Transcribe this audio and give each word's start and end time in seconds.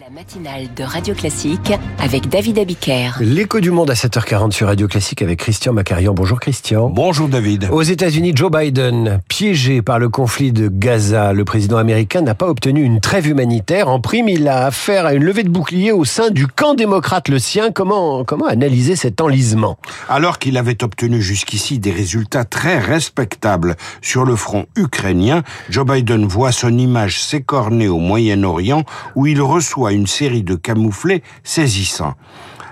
La 0.00 0.08
matinale 0.08 0.72
de 0.74 0.82
Radio 0.82 1.14
Classique 1.14 1.72
avec 1.98 2.30
David 2.30 2.58
Abiker. 2.58 3.10
L'écho 3.20 3.60
du 3.60 3.70
monde 3.70 3.90
à 3.90 3.94
7h40 3.94 4.52
sur 4.52 4.68
Radio 4.68 4.88
Classique 4.88 5.20
avec 5.20 5.40
Christian 5.40 5.74
Macarian. 5.74 6.14
Bonjour 6.14 6.40
Christian. 6.40 6.88
Bonjour 6.88 7.28
David. 7.28 7.68
Aux 7.70 7.82
États-Unis, 7.82 8.32
Joe 8.34 8.50
Biden, 8.50 9.20
piégé 9.28 9.82
par 9.82 9.98
le 9.98 10.08
conflit 10.08 10.52
de 10.52 10.68
Gaza, 10.68 11.34
le 11.34 11.44
président 11.44 11.76
américain 11.76 12.22
n'a 12.22 12.34
pas 12.34 12.48
obtenu 12.48 12.82
une 12.82 13.00
trêve 13.00 13.26
humanitaire. 13.26 13.88
En 13.88 14.00
prime, 14.00 14.30
il 14.30 14.48
a 14.48 14.64
affaire 14.64 15.04
à 15.04 15.12
une 15.12 15.24
levée 15.24 15.42
de 15.42 15.50
bouclier 15.50 15.92
au 15.92 16.06
sein 16.06 16.30
du 16.30 16.46
camp 16.46 16.72
démocrate, 16.72 17.28
le 17.28 17.38
sien. 17.38 17.70
Comment, 17.70 18.24
comment 18.24 18.46
analyser 18.46 18.96
cet 18.96 19.20
enlisement? 19.20 19.76
Alors 20.08 20.38
qu'il 20.38 20.56
avait 20.56 20.82
obtenu 20.82 21.20
jusqu'ici 21.20 21.78
des 21.78 21.92
résultats 21.92 22.44
très 22.44 22.78
respectables 22.78 23.76
sur 24.00 24.24
le 24.24 24.34
front 24.34 24.64
ukrainien, 24.76 25.42
Joe 25.68 25.84
Biden 25.84 26.24
voit 26.26 26.52
son 26.52 26.78
image 26.78 27.20
s'écorner 27.22 27.88
au 27.88 27.98
Moyen-Orient 27.98 28.84
où 29.14 29.26
il 29.26 29.42
reçoit 29.42 29.89
une 29.92 30.06
série 30.06 30.42
de 30.42 30.54
camouflets 30.54 31.22
saisissants. 31.42 32.14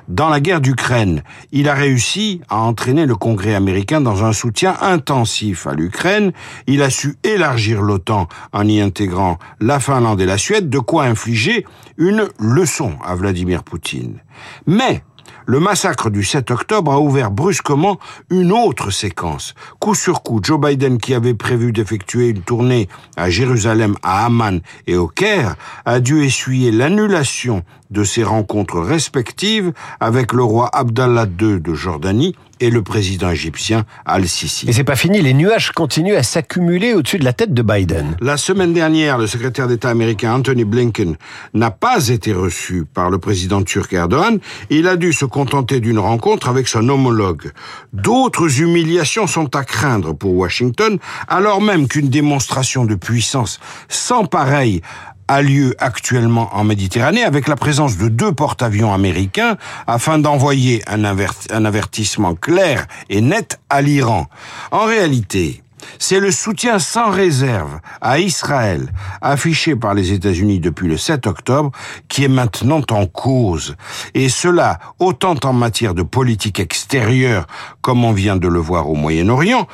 Dans 0.08 0.30
la 0.30 0.40
guerre 0.40 0.62
d'Ukraine, 0.62 1.22
il 1.52 1.68
a 1.68 1.74
réussi 1.74 2.40
à 2.48 2.60
entraîner 2.60 3.04
le 3.04 3.14
Congrès 3.14 3.54
américain 3.54 4.00
dans 4.00 4.24
un 4.24 4.32
soutien 4.32 4.74
intensif 4.80 5.66
à 5.66 5.74
l'Ukraine. 5.74 6.32
Il 6.66 6.82
a 6.82 6.88
su 6.88 7.16
élargir 7.24 7.82
l'OTAN 7.82 8.26
en 8.54 8.66
y 8.66 8.80
intégrant 8.80 9.38
la 9.60 9.80
Finlande 9.80 10.22
et 10.22 10.26
la 10.26 10.38
Suède, 10.38 10.70
de 10.70 10.78
quoi 10.78 11.04
infliger 11.04 11.66
une 11.98 12.26
leçon 12.38 12.94
à 13.04 13.14
Vladimir 13.14 13.64
Poutine. 13.64 14.20
Mais 14.66 15.02
le 15.48 15.60
massacre 15.60 16.10
du 16.10 16.24
7 16.24 16.50
octobre 16.50 16.92
a 16.92 17.00
ouvert 17.00 17.30
brusquement 17.30 17.98
une 18.28 18.52
autre 18.52 18.90
séquence. 18.90 19.54
Coup 19.80 19.94
sur 19.94 20.22
coup, 20.22 20.40
Joe 20.42 20.60
Biden, 20.60 20.98
qui 20.98 21.14
avait 21.14 21.32
prévu 21.32 21.72
d'effectuer 21.72 22.28
une 22.28 22.42
tournée 22.42 22.86
à 23.16 23.30
Jérusalem, 23.30 23.96
à 24.02 24.26
Amman 24.26 24.60
et 24.86 24.96
au 24.96 25.08
Caire, 25.08 25.56
a 25.86 26.00
dû 26.00 26.22
essuyer 26.22 26.70
l'annulation 26.70 27.62
de 27.90 28.04
ses 28.04 28.24
rencontres 28.24 28.80
respectives 28.80 29.72
avec 30.00 30.32
le 30.32 30.42
roi 30.42 30.68
Abdallah 30.72 31.26
II 31.40 31.60
de 31.60 31.74
Jordanie 31.74 32.34
et 32.60 32.70
le 32.70 32.82
président 32.82 33.30
égyptien 33.30 33.84
Al-Sisi. 34.04 34.68
Et 34.68 34.72
c'est 34.72 34.84
pas 34.84 34.96
fini, 34.96 35.22
les 35.22 35.34
nuages 35.34 35.70
continuent 35.70 36.16
à 36.16 36.22
s'accumuler 36.22 36.94
au-dessus 36.94 37.18
de 37.18 37.24
la 37.24 37.32
tête 37.32 37.54
de 37.54 37.62
Biden. 37.62 38.16
La 38.20 38.36
semaine 38.36 38.72
dernière, 38.72 39.18
le 39.18 39.26
secrétaire 39.26 39.68
d'État 39.68 39.90
américain 39.90 40.34
Anthony 40.34 40.64
Blinken 40.64 41.16
n'a 41.54 41.70
pas 41.70 42.08
été 42.08 42.32
reçu 42.32 42.84
par 42.84 43.10
le 43.10 43.18
président 43.18 43.62
turc 43.62 43.92
Erdogan. 43.92 44.38
Il 44.70 44.88
a 44.88 44.96
dû 44.96 45.12
se 45.12 45.24
contenter 45.24 45.80
d'une 45.80 45.98
rencontre 45.98 46.48
avec 46.48 46.68
son 46.68 46.88
homologue. 46.88 47.52
D'autres 47.92 48.60
humiliations 48.60 49.26
sont 49.26 49.54
à 49.54 49.64
craindre 49.64 50.12
pour 50.12 50.34
Washington, 50.34 50.98
alors 51.28 51.60
même 51.60 51.86
qu'une 51.86 52.08
démonstration 52.08 52.84
de 52.84 52.94
puissance 52.94 53.60
sans 53.88 54.24
pareil 54.24 54.82
a 55.28 55.42
lieu 55.42 55.76
actuellement 55.78 56.48
en 56.52 56.64
Méditerranée 56.64 57.22
avec 57.22 57.46
la 57.48 57.56
présence 57.56 57.98
de 57.98 58.08
deux 58.08 58.32
porte-avions 58.32 58.92
américains 58.92 59.56
afin 59.86 60.18
d'envoyer 60.18 60.82
un, 60.88 61.04
avertissement 61.04 62.34
clair 62.34 62.86
et 63.10 63.20
net 63.20 63.60
à 63.68 63.82
l'Iran. 63.82 64.26
En 64.72 64.86
réalité, 64.86 65.62
c'est 65.98 66.18
le 66.18 66.30
soutien 66.30 66.78
sans 66.78 67.10
réserve 67.10 67.80
à 68.00 68.18
Israël 68.18 68.92
affiché 69.20 69.76
par 69.76 69.94
les 69.94 70.12
États-Unis 70.12 70.60
depuis 70.60 70.88
le 70.88 70.96
7 70.96 71.26
octobre 71.26 71.70
qui 72.08 72.24
est 72.24 72.28
maintenant 72.28 72.82
en 72.90 73.06
cause. 73.06 73.76
Et 74.14 74.28
cela 74.28 74.78
autant 74.98 75.36
en 75.44 75.52
matière 75.52 75.94
de 75.94 76.02
politique 76.02 76.58
extérieure, 76.58 77.46
comme 77.82 78.04
on 78.04 78.12
vient 78.12 78.36
de 78.36 78.48
le 78.48 78.58
voir 78.58 78.88
au 78.88 78.94
Moyen-Orient, 78.94 79.66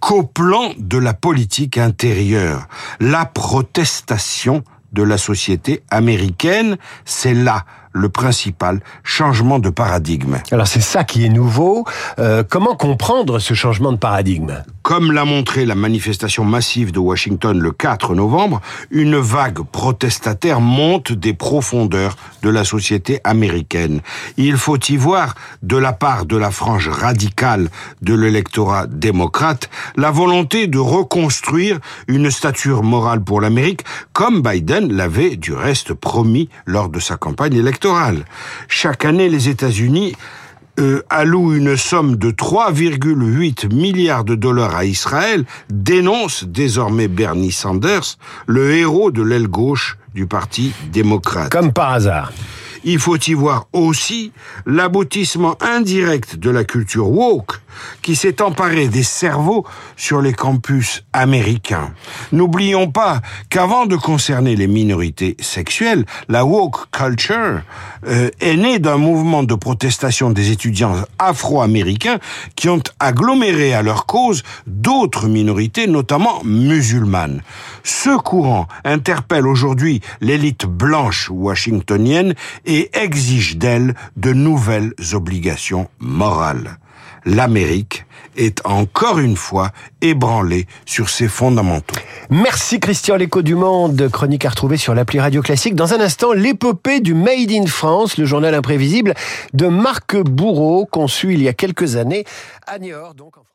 qu'au 0.00 0.22
plan 0.22 0.72
de 0.78 0.98
la 0.98 1.14
politique 1.14 1.78
intérieure. 1.78 2.68
La 3.00 3.24
protestation 3.24 4.62
de 4.92 5.02
la 5.02 5.18
société 5.18 5.82
américaine, 5.90 6.78
c'est 7.04 7.34
là 7.34 7.64
le 7.92 8.08
principal 8.08 8.80
changement 9.02 9.58
de 9.58 9.70
paradigme. 9.70 10.38
Alors 10.50 10.66
c'est 10.66 10.80
ça 10.80 11.04
qui 11.04 11.24
est 11.24 11.28
nouveau. 11.28 11.84
Euh, 12.18 12.42
comment 12.48 12.74
comprendre 12.74 13.38
ce 13.38 13.54
changement 13.54 13.92
de 13.92 13.98
paradigme? 13.98 14.62
Comme 14.82 15.12
l'a 15.12 15.24
montré 15.24 15.66
la 15.66 15.74
manifestation 15.74 16.44
massive 16.44 16.92
de 16.92 16.98
Washington 16.98 17.58
le 17.58 17.72
4 17.72 18.14
novembre, 18.14 18.60
une 18.90 19.16
vague 19.16 19.60
protestataire 19.60 20.60
monte 20.60 21.12
des 21.12 21.34
profondeurs 21.34 22.16
de 22.42 22.48
la 22.48 22.64
société 22.64 23.20
américaine. 23.24 24.00
Il 24.36 24.56
faut 24.56 24.78
y 24.88 24.96
voir, 24.96 25.34
de 25.62 25.76
la 25.76 25.92
part 25.92 26.24
de 26.24 26.36
la 26.36 26.50
frange 26.50 26.88
radicale 26.88 27.68
de 28.02 28.14
l'électorat 28.14 28.86
démocrate, 28.86 29.68
la 29.96 30.10
volonté 30.10 30.66
de 30.66 30.78
reconstruire 30.78 31.78
une 32.06 32.30
stature 32.30 32.82
morale 32.82 33.22
pour 33.22 33.40
l'Amérique, 33.40 33.82
comme 34.12 34.42
Biden 34.42 34.92
l'avait 34.92 35.36
du 35.36 35.52
reste 35.52 35.94
promis 35.94 36.48
lors 36.66 36.88
de 36.88 37.00
sa 37.00 37.16
campagne 37.16 37.54
électorale. 37.54 37.87
Chaque 38.68 39.04
année, 39.04 39.28
les 39.28 39.48
États-Unis 39.48 40.14
euh, 40.78 41.02
allouent 41.10 41.54
une 41.54 41.76
somme 41.76 42.16
de 42.16 42.30
3,8 42.30 43.74
milliards 43.74 44.24
de 44.24 44.34
dollars 44.34 44.76
à 44.76 44.84
Israël, 44.84 45.44
dénonce 45.70 46.44
désormais 46.44 47.08
Bernie 47.08 47.52
Sanders, 47.52 48.16
le 48.46 48.74
héros 48.74 49.10
de 49.10 49.22
l'aile 49.22 49.48
gauche 49.48 49.98
du 50.14 50.26
Parti 50.26 50.72
démocrate. 50.92 51.50
Comme 51.50 51.72
par 51.72 51.92
hasard. 51.92 52.32
Il 52.84 52.98
faut 52.98 53.16
y 53.16 53.34
voir 53.34 53.66
aussi 53.72 54.32
l'aboutissement 54.66 55.56
indirect 55.60 56.36
de 56.36 56.50
la 56.50 56.64
culture 56.64 57.10
woke 57.10 57.60
qui 58.02 58.16
s'est 58.16 58.42
emparée 58.42 58.88
des 58.88 59.02
cerveaux 59.02 59.66
sur 59.96 60.20
les 60.20 60.32
campus 60.32 61.04
américains. 61.12 61.92
N'oublions 62.32 62.90
pas 62.90 63.20
qu'avant 63.50 63.86
de 63.86 63.96
concerner 63.96 64.56
les 64.56 64.66
minorités 64.66 65.36
sexuelles, 65.40 66.04
la 66.28 66.44
woke 66.44 66.90
culture 66.90 67.62
euh, 68.06 68.30
est 68.40 68.56
née 68.56 68.78
d'un 68.78 68.96
mouvement 68.96 69.42
de 69.42 69.54
protestation 69.54 70.30
des 70.30 70.50
étudiants 70.50 70.96
afro-américains 71.18 72.18
qui 72.56 72.68
ont 72.68 72.82
aggloméré 73.00 73.74
à 73.74 73.82
leur 73.82 74.06
cause 74.06 74.42
d'autres 74.66 75.26
minorités, 75.26 75.86
notamment 75.86 76.42
musulmanes. 76.44 77.42
Ce 77.84 78.16
courant 78.16 78.66
interpelle 78.84 79.46
aujourd'hui 79.46 80.00
l'élite 80.20 80.66
blanche 80.66 81.30
washingtonienne 81.30 82.34
et 82.68 82.90
exige 82.92 83.56
d'elle 83.56 83.94
de 84.16 84.32
nouvelles 84.32 84.92
obligations 85.14 85.88
morales. 85.98 86.78
L'Amérique 87.24 88.04
est 88.36 88.64
encore 88.64 89.18
une 89.18 89.36
fois 89.36 89.70
ébranlée 90.00 90.66
sur 90.86 91.08
ses 91.08 91.28
fondamentaux. 91.28 91.98
Merci 92.30 92.78
Christian 92.78 93.16
L'écho 93.16 93.42
du 93.42 93.54
monde, 93.54 94.08
chronique 94.10 94.44
à 94.44 94.50
retrouver 94.50 94.76
sur 94.76 94.94
l'appli 94.94 95.18
Radio 95.18 95.42
Classique. 95.42 95.74
Dans 95.74 95.94
un 95.94 96.00
instant, 96.00 96.32
l'épopée 96.32 97.00
du 97.00 97.14
Made 97.14 97.50
in 97.50 97.66
France, 97.66 98.16
le 98.18 98.26
journal 98.26 98.54
imprévisible 98.54 99.14
de 99.54 99.66
Marc 99.66 100.16
Bourreau, 100.16 100.86
conçu 100.86 101.32
il 101.32 101.42
y 101.42 101.48
a 101.48 101.54
quelques 101.54 101.96
années 101.96 102.24
à 102.66 102.78
Niort, 102.78 103.14
donc 103.14 103.36
en 103.38 103.48